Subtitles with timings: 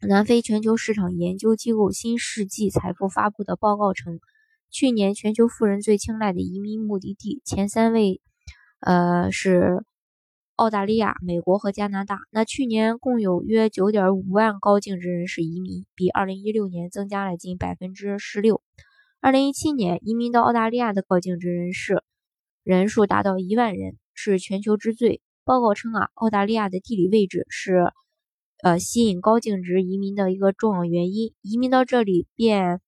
[0.00, 4.20] 南非全球市场研究机构新世纪财富发布的报告称，
[4.70, 8.20] 去年全球富人最青睐的移民目的地前三位，
[8.78, 9.82] 呃是
[10.54, 12.20] 澳大利亚、美国和加拿大。
[12.30, 18.62] 那去年共有约九点五万高净值人士移民，比二零一六年增加了近百分之十六。
[19.20, 22.04] 二零一七年移民到澳大利亚的高净值人士
[22.62, 25.20] 人数达到一万人，是全球之最。
[25.42, 27.92] 报告称啊，澳大利亚的地理位置是。
[28.62, 32.80] 呃，吸引高净值移民的一个重要原因，移民到这里便，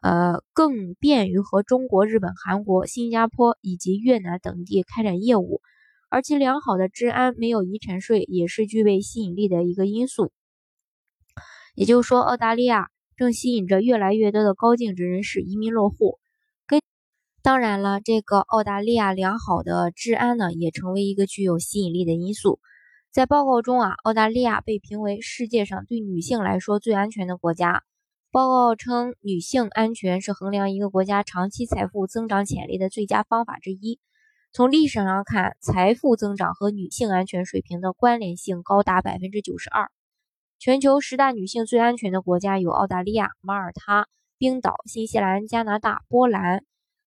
[0.00, 5.60] 呃，更便于和中国、日本、韩国、新加坡以及越南等地开展业务，
[6.08, 10.30] 而其良好的治安、没有遗产税也是具备吸引力的一个因素。
[11.74, 16.18] 也就是说，澳大利亚正吸引着越来越多的高净值人士移民落户。
[16.66, 16.80] 跟
[17.42, 22.60] 当然了，这个澳大利亚良好的治安呢，也成为一个具有吸引力的因素。
[23.12, 27.82] 在报告中啊，澳大利亚被评为世界上对女性来说最安全的国家。
[28.30, 34.00] 报告称，女性安全是衡量一个国家长期财富增长潜力的最佳方法之一。
[34.50, 39.90] 从历史上看，财富增长和女性安全水平的关联性高达百分之九十二。
[40.58, 44.06] 全球十大女性最安全的国家有澳大利亚、马耳他、
[44.38, 46.64] 冰岛、新西兰、加拿大、波兰、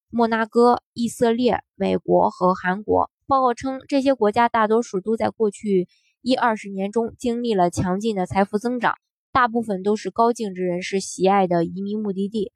[0.09, 3.09] 摩纳哥、以色列、美国和韩国。
[3.27, 5.87] 报告称，这些国家大多数都在过去
[6.21, 8.95] 一二十年中经历了强劲的财富增长，
[9.31, 12.51] 大部分都是高净值人士喜爱的移民目的地。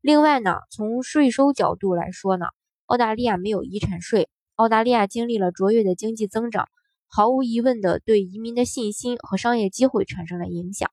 [0.00, 2.46] 另外呢，从税收角度来说呢，
[2.86, 4.28] 澳大利亚没有遗产税。
[4.56, 6.68] 澳大利亚经历了卓越的经济增长，
[7.06, 10.90] 毫无疑问的对移民的信心和商业机会产生了影响。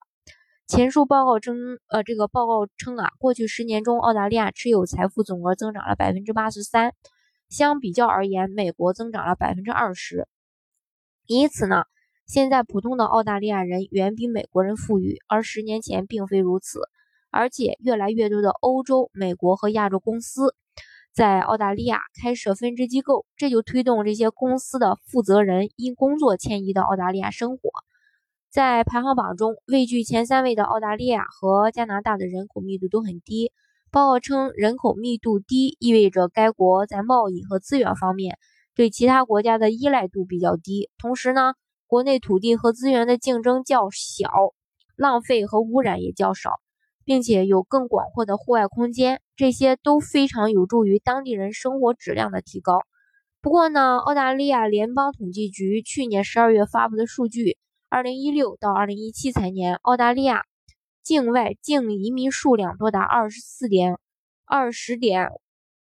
[0.68, 6.92] 前述报告称，呃，这个报告称啊，过去十年中，澳大利亚持有财富总额增长了百分之八十三。
[7.48, 10.26] 相比较而言，美国增长了百分之二十。
[11.26, 11.84] 因此呢，
[12.26, 16.80] 现在普通的澳大利亚人远比美国人富裕，而十年前并非如此。
[17.30, 20.56] 而且，越来越多的欧洲、美国和亚洲公司
[21.14, 27.70] 在澳大利亚开设分支机构，这就推动这些公司的负责人因工作迁移到澳大利亚生活。
[28.56, 33.52] 在排行榜中，位居前三位的澳大利亚和加拿大的人口密度都很低。
[33.90, 38.38] 报告称，人口密度低意味着该国在贸易和资源方面
[38.74, 40.88] 对其他国家的依赖度比较低。
[40.96, 41.52] 同时呢，
[41.86, 44.30] 国内土地和资源的竞争较小，
[44.96, 46.52] 浪费和污染也较少，
[47.04, 52.80] 并且有更广阔的户外空间，这些都非常有助于当地人生活质量的提高。
[53.42, 57.58] 不过呢，澳大利亚联邦统计局去年十二月发布的数据，
[57.96, 60.44] 二零一六到二零一七财年，澳大利亚。
[61.02, 63.98] 境外净移民数量多达二十四点
[64.44, 65.30] 二十点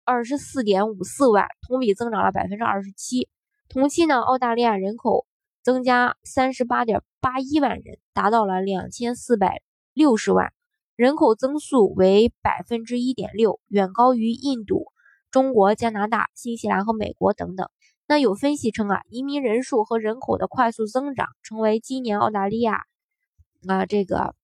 [0.05, 3.27] 二十四点五四万，同比增长了百分之二十七。
[3.67, 5.27] 同期呢，澳大利亚人口
[5.61, 9.61] 增加三十八点八一万人，达到了两千四百
[9.93, 10.53] 六十万，
[10.95, 14.85] 人口增速为百分之一点六，远高于印度、
[15.31, 17.69] 中国、加拿大、新西兰和美国等等。
[18.09, 22.83] 那有分析称啊，移民人数和人口的快速增长，成为今年澳大利亚
[23.67, 24.35] 啊这个。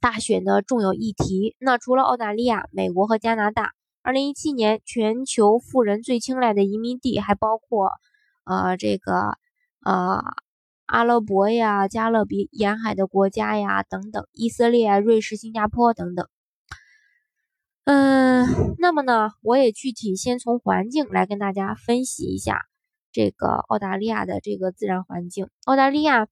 [0.00, 1.56] 大选的重要议题。
[1.58, 7.90] 那除了澳大利亚、美国和加拿大，二零一七年全球富人最青睐的移民地还包括，
[8.44, 9.38] 呃，这个，
[9.82, 10.22] 呃，
[10.84, 16.28] 阿拉伯呀、加勒比沿海的国家呀等等，以色列、瑞士、新加坡等等。
[17.84, 22.60] 嗯，那么呢，我也具体先从环境来跟大家分析一下
[23.12, 25.48] 这个澳大利亚的这个自然环境。
[25.64, 26.28] 澳大利亚。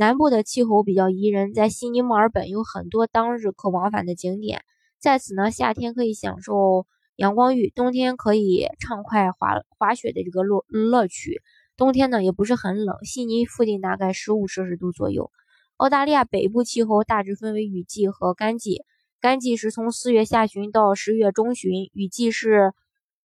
[0.00, 4.62] 南部的气候比较宜人，在悉尼、墨尔本有很多当日可往返的景点。
[5.00, 6.86] 在此呢，夏天可以享受
[7.16, 11.42] 阳光浴，冬天可以畅快滑滑雪的这个乐乐趣。
[11.76, 15.32] 冬天呢也不是很冷，悉尼附近大概十五摄氏度左右。
[15.78, 18.84] 澳大利亚北部气候大致分为雨季和干季，
[19.20, 22.72] 干季是从四月下旬到十月中旬，雨季是。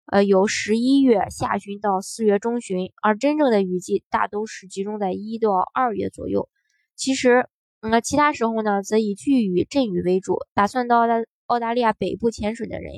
[0.06, 6.50] 呃，由十一月下旬到四月中旬，而真正的雨季大都是集中在一到二月左右。
[6.98, 7.48] 其实，
[7.80, 10.40] 嗯，其他时候呢，则以巨雨、阵雨为主。
[10.54, 12.92] 打算到大澳大利亚北部潜水的人，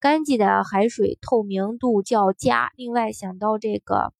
[0.00, 2.70] 干季的海水透明度较佳。
[2.76, 4.12] 另外，想到这个，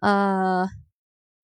[0.00, 0.70] 呃，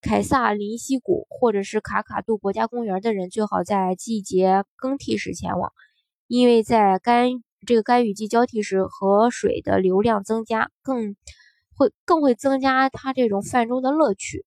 [0.01, 5.71] 凯撒林溪谷或者是卡卡杜国家公园的人，最好在季节更替时前往，
[6.27, 7.29] 因为在干
[7.67, 11.15] 这个干雨季交替时，河水的流量增加，更
[11.75, 14.45] 会更会增加它这种泛舟的乐趣。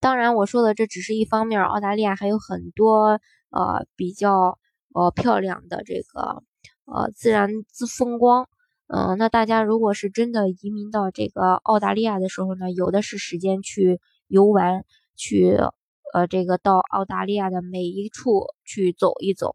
[0.00, 4.58] 当然，我说的这只是一方面，澳大利亚还有很多呃比较
[4.94, 6.42] 呃漂亮的这个
[6.86, 8.48] 呃自然之风光。
[8.88, 14.84] 嗯，那大家如果是真的移民到这个澳大利亚的时候呢，有的是时间去游玩，
[15.16, 15.56] 去
[16.12, 19.54] 呃这个到澳大利亚的每一处去走一走。